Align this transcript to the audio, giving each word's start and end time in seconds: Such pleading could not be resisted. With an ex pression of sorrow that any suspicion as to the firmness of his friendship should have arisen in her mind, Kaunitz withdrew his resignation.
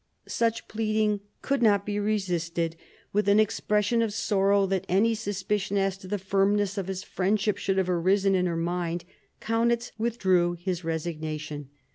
Such 0.27 0.67
pleading 0.67 1.19
could 1.43 1.61
not 1.61 1.85
be 1.85 1.99
resisted. 1.99 2.75
With 3.13 3.29
an 3.29 3.39
ex 3.39 3.59
pression 3.59 4.01
of 4.01 4.13
sorrow 4.15 4.65
that 4.65 4.87
any 4.89 5.13
suspicion 5.13 5.77
as 5.77 5.95
to 5.99 6.07
the 6.07 6.17
firmness 6.17 6.75
of 6.75 6.87
his 6.87 7.03
friendship 7.03 7.57
should 7.57 7.77
have 7.77 7.87
arisen 7.87 8.33
in 8.33 8.47
her 8.47 8.57
mind, 8.57 9.05
Kaunitz 9.41 9.91
withdrew 9.99 10.53
his 10.53 10.83
resignation. 10.83 11.69